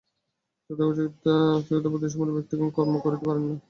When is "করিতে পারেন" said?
3.03-3.43